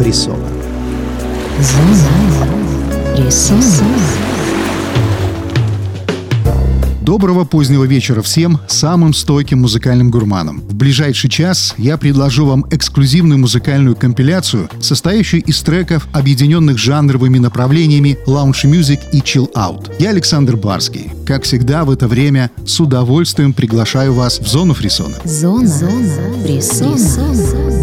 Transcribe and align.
фрисона. 0.00 0.48
Зона 1.60 2.46
фрисона. 3.14 3.60
Доброго 7.02 7.44
позднего 7.44 7.84
вечера 7.84 8.22
всем 8.22 8.60
самым 8.66 9.12
стойким 9.12 9.60
музыкальным 9.60 10.10
гурманам. 10.10 10.60
В 10.60 10.74
ближайший 10.74 11.28
час 11.28 11.74
я 11.76 11.98
предложу 11.98 12.46
вам 12.46 12.64
эксклюзивную 12.70 13.38
музыкальную 13.38 13.94
компиляцию, 13.94 14.70
состоящую 14.80 15.42
из 15.42 15.60
треков, 15.60 16.08
объединенных 16.12 16.78
жанровыми 16.78 17.38
направлениями 17.38 18.16
лаунж 18.26 18.64
мюзик 18.64 19.00
и 19.12 19.18
chill 19.18 19.52
out. 19.52 19.92
Я 19.98 20.10
Александр 20.10 20.56
Барский. 20.56 21.10
Как 21.26 21.42
всегда 21.42 21.84
в 21.84 21.90
это 21.90 22.08
время 22.08 22.50
с 22.64 22.80
удовольствием 22.80 23.52
приглашаю 23.52 24.14
вас 24.14 24.38
в 24.38 24.46
зону 24.46 24.72
фрисона. 24.72 25.16
Зона, 25.24 25.66
Зона 25.66 26.44
фрисона. 26.46 26.90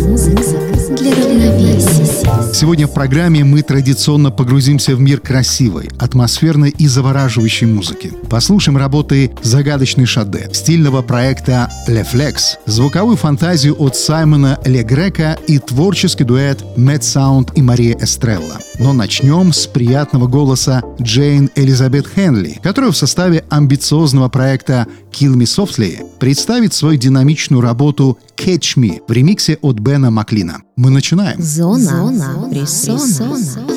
Музыка 0.08 0.67
для 1.00 1.12
равновесия. 1.12 2.54
Сегодня 2.54 2.88
в 2.88 2.94
программе 2.94 3.44
мы 3.44 3.62
традиционно 3.62 4.32
погрузимся 4.32 4.96
в 4.96 5.00
мир 5.00 5.20
красивой, 5.20 5.90
атмосферной 6.00 6.70
и 6.72 6.88
завораживающей 6.88 7.68
музыки. 7.68 8.12
Послушаем 8.30 8.78
работы 8.78 9.32
загадочной 9.44 10.06
Шаде, 10.06 10.50
стильного 10.54 11.02
проекта 11.02 11.72
Le 11.88 12.06
Flex, 12.12 12.58
звуковую 12.66 13.18
фантазию 13.18 13.80
от 13.80 13.96
Саймона 13.96 14.60
Ле 14.66 14.84
Грека 14.84 15.38
и 15.48 15.60
творческий 15.60 16.24
дуэт 16.24 16.64
Мэтт 16.78 17.04
Саунд 17.04 17.52
и 17.56 17.62
Мария 17.62 17.96
Эстрелла. 18.00 18.58
Но 18.80 18.94
начнем 18.94 19.54
с 19.54 19.68
приятного 19.68 20.28
голоса 20.28 20.82
Джейн 21.02 21.50
Элизабет 21.56 22.08
Хенли, 22.08 22.60
которая 22.64 22.92
в 22.92 22.98
составе 22.98 23.46
амбициозного 23.50 24.30
проекта 24.30 24.88
Kill 25.12 25.36
Me 25.36 25.44
Softly 25.44 26.04
представит 26.20 26.74
свою 26.74 26.98
динамичную 26.98 27.62
работу 27.62 28.18
Catch 28.36 28.78
Me 28.78 29.02
в 29.08 29.12
ремиксе 29.12 29.58
от 29.62 29.80
Бена 29.80 30.10
Маклина. 30.12 30.62
Мы 30.78 30.92
начинаем. 30.92 31.42
Зона, 31.42 31.80
Зона 31.80 32.50
фрисона. 32.52 32.98
Didn't 32.98 33.77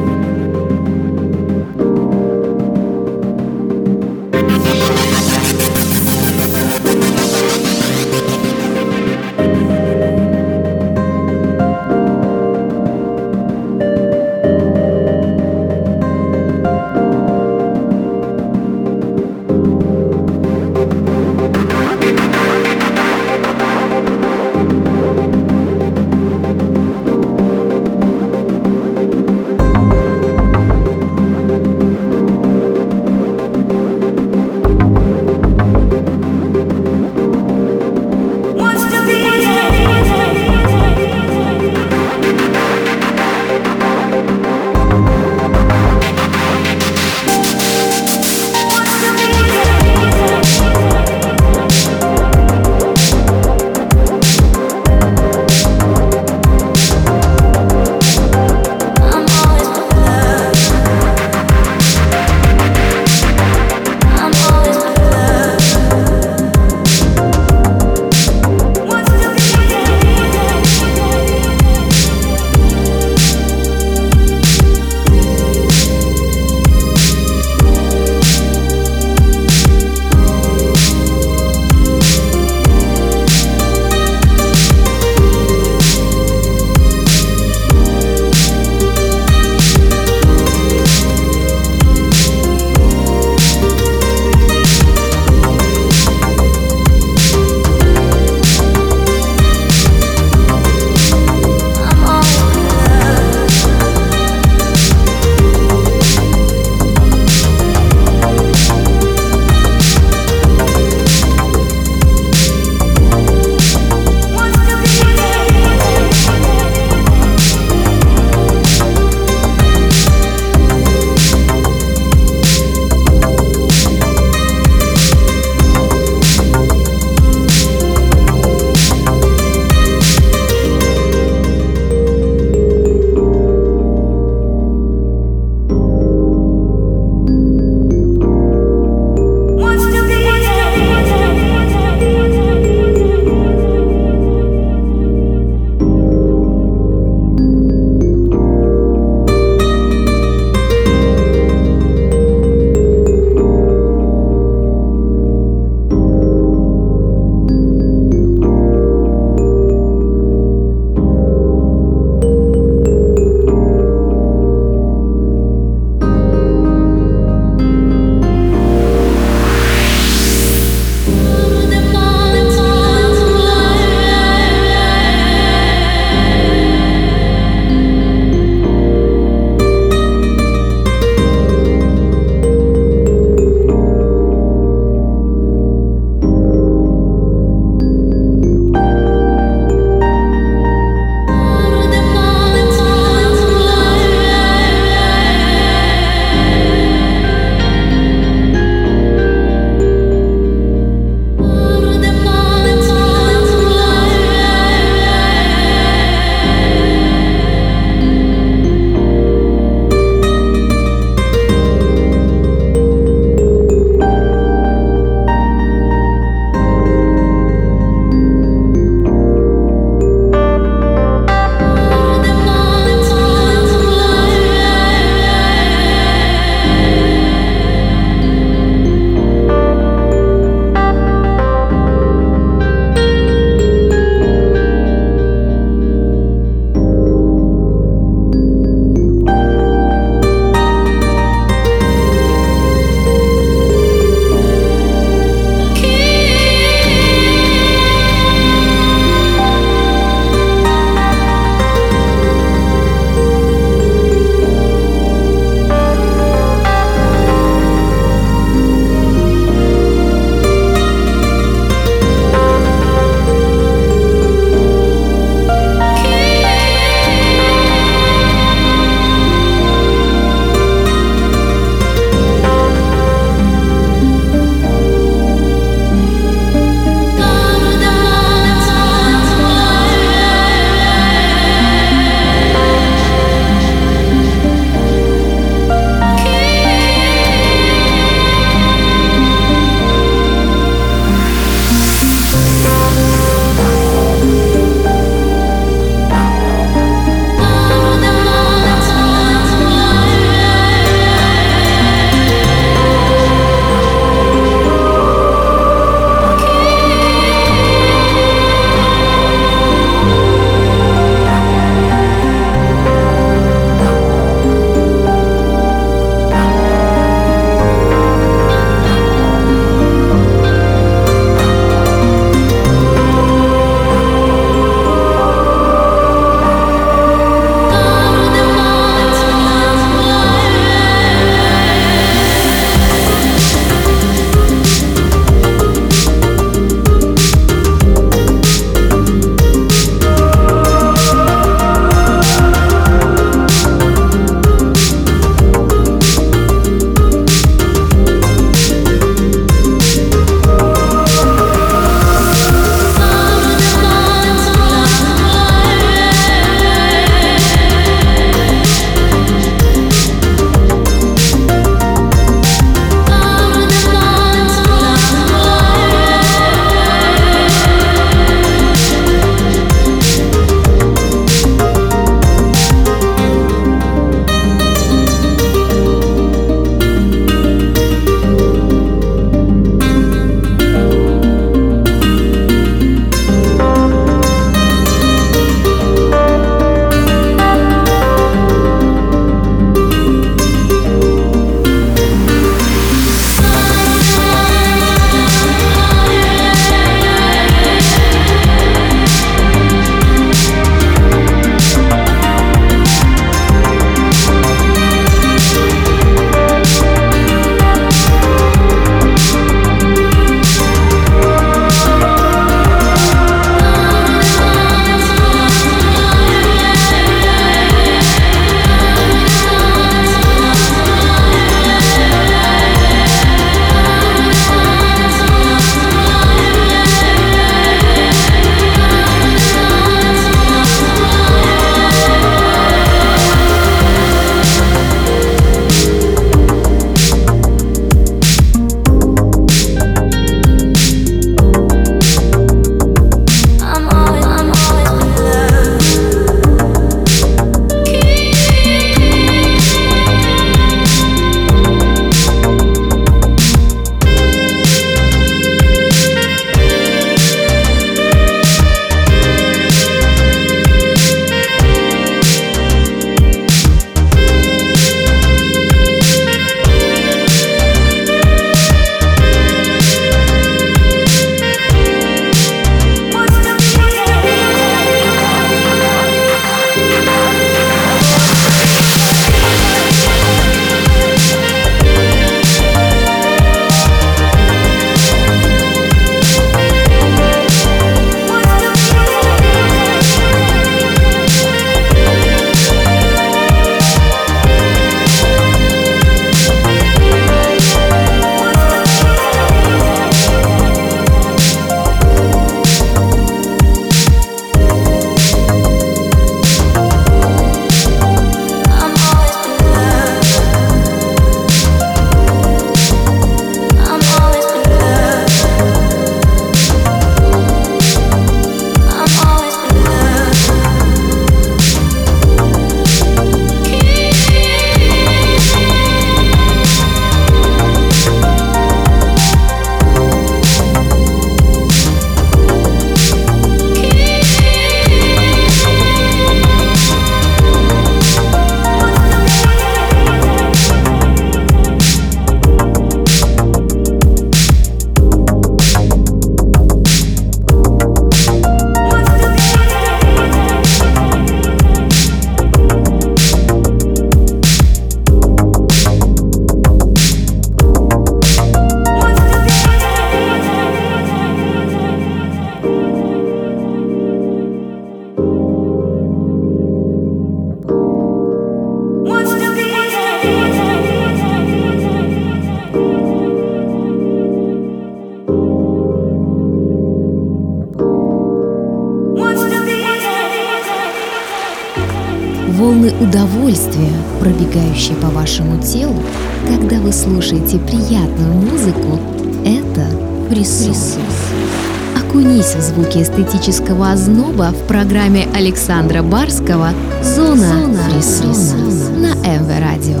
эстетического 593.16 593.92
озноба 593.92 594.50
в 594.50 594.66
программе 594.66 595.28
Александра 595.34 596.02
Барского 596.02 596.70
«Зона, 597.02 597.36
Зона 597.36 597.78
фрисона» 597.88 598.90
на 598.98 599.14
МВ 599.14 599.60
Радио. 599.60 600.00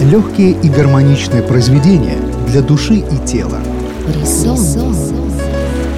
Легкие 0.00 0.52
и 0.52 0.68
гармоничные 0.68 1.42
произведения 1.42 2.18
для 2.46 2.62
души 2.62 2.94
и 2.94 3.26
тела. 3.26 3.58
Фрисон. 4.06 4.94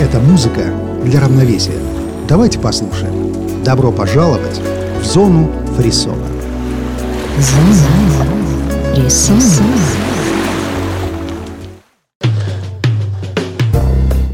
Это 0.00 0.20
музыка 0.20 0.62
для 1.04 1.20
равновесия. 1.20 1.78
Давайте 2.28 2.58
послушаем. 2.58 3.62
Добро 3.62 3.92
пожаловать 3.92 4.60
в 5.02 5.04
зону 5.04 5.50
фрисона. 5.76 6.26
Зона 7.38 8.26
фрисона. 8.94 10.11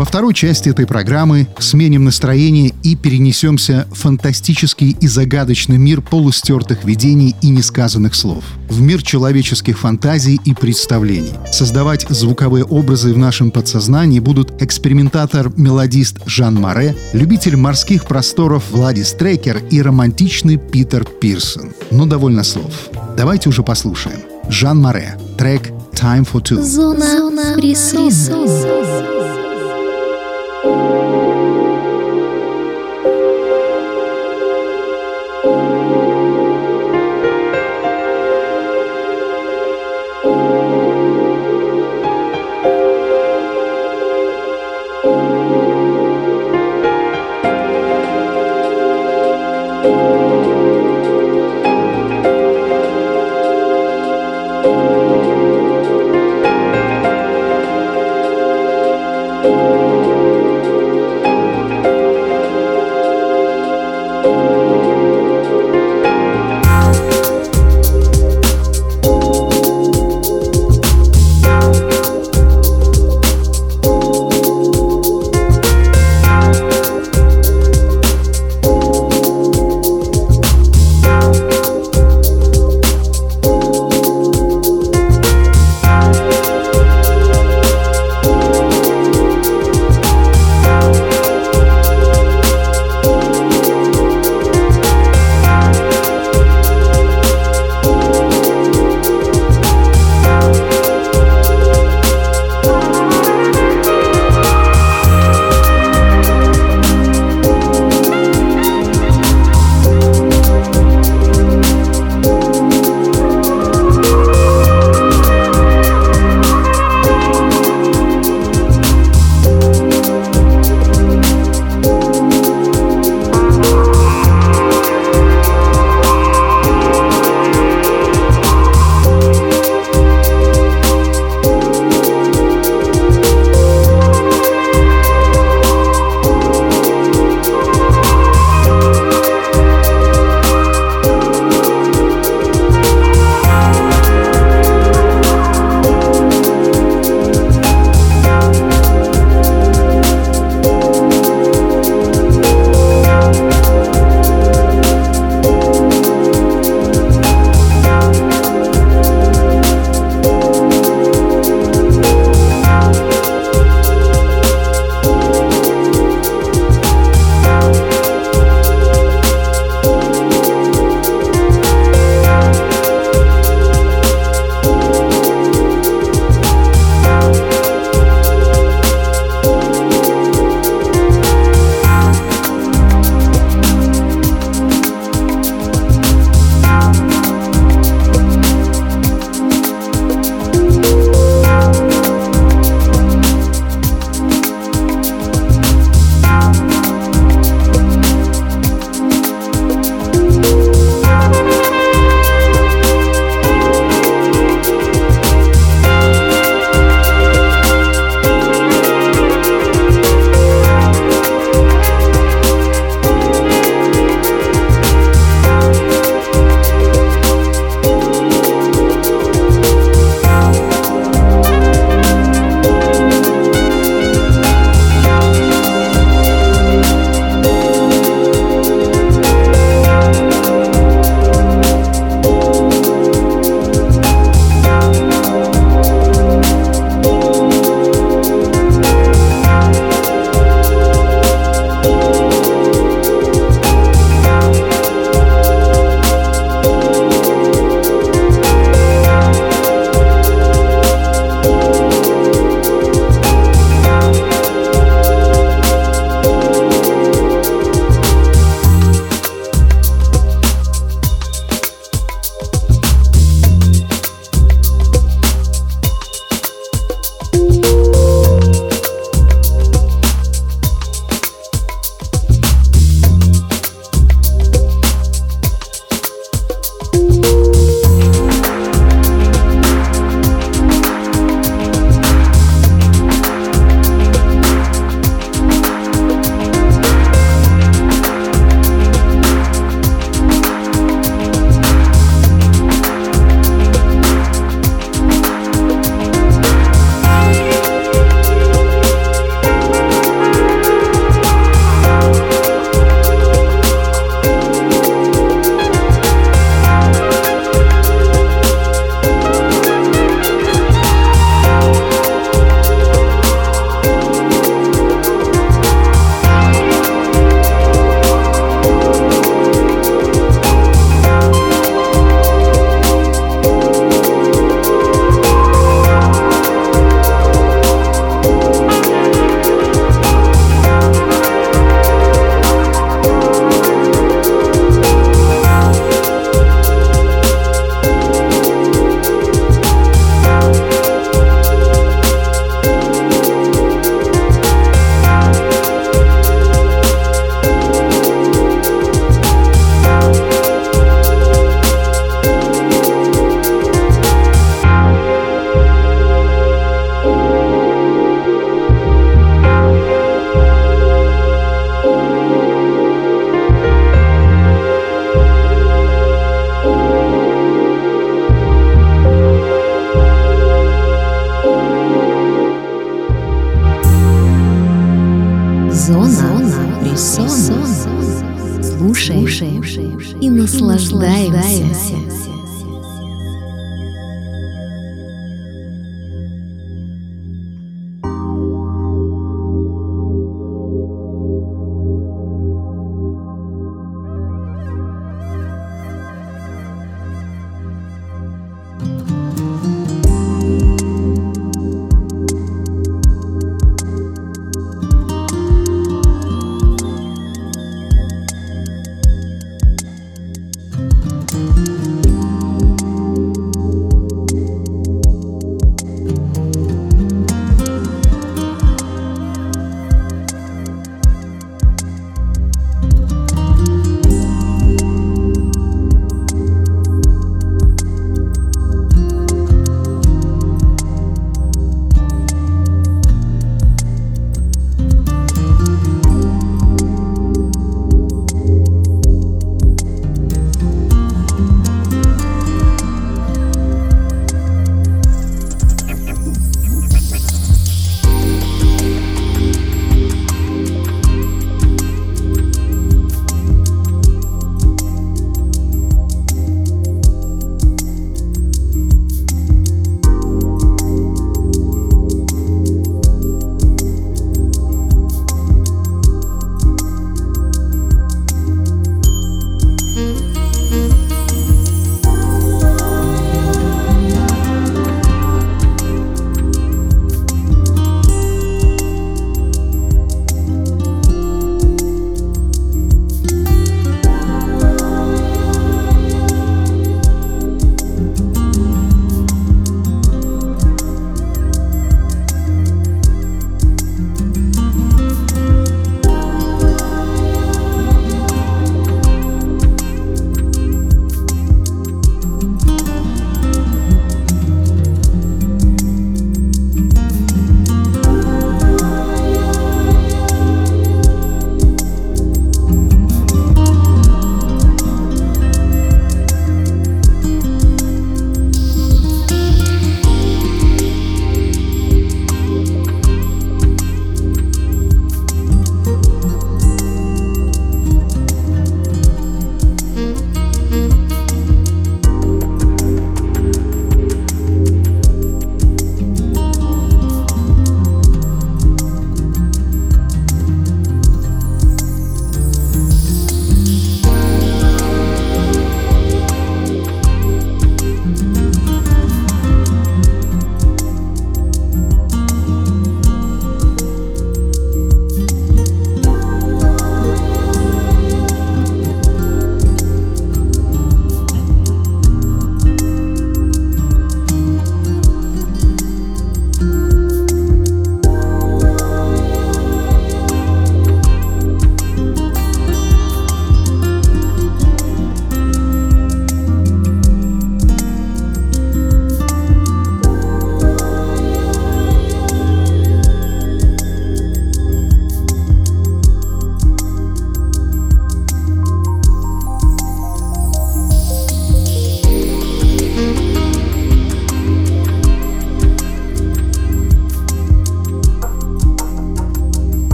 Во 0.00 0.06
второй 0.06 0.32
части 0.32 0.70
этой 0.70 0.86
программы 0.86 1.46
сменим 1.58 2.04
настроение 2.04 2.72
и 2.82 2.96
перенесемся 2.96 3.86
в 3.90 3.96
фантастический 3.96 4.96
и 4.98 5.06
загадочный 5.06 5.76
мир 5.76 6.00
полустертых 6.00 6.84
видений 6.84 7.36
и 7.42 7.50
несказанных 7.50 8.14
слов. 8.14 8.42
В 8.70 8.80
мир 8.80 9.02
человеческих 9.02 9.78
фантазий 9.78 10.40
и 10.42 10.54
представлений. 10.54 11.34
Создавать 11.52 12.06
звуковые 12.08 12.64
образы 12.64 13.12
в 13.12 13.18
нашем 13.18 13.50
подсознании 13.50 14.20
будут 14.20 14.62
экспериментатор-мелодист 14.62 16.20
Жан 16.24 16.54
Море, 16.54 16.96
любитель 17.12 17.58
морских 17.58 18.06
просторов 18.06 18.70
Владис 18.70 19.12
Трекер 19.12 19.62
и 19.70 19.82
романтичный 19.82 20.56
Питер 20.56 21.04
Пирсон. 21.04 21.74
Но 21.90 22.06
довольно 22.06 22.42
слов. 22.42 22.72
Давайте 23.18 23.50
уже 23.50 23.62
послушаем. 23.62 24.20
Жан 24.48 24.78
Море. 24.78 25.18
Трек 25.36 25.68
«Time 25.92 26.26
for 26.26 26.40
Two». 26.40 26.62
Зона, 26.62 27.18
Зона 27.18 27.54
фрисона. 27.54 29.19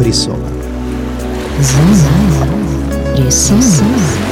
фрисона. 0.00 0.48
Зона 1.60 2.46
фрисона. 3.16 4.29